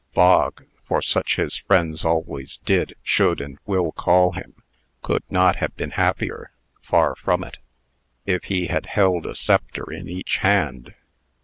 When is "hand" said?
10.37-10.95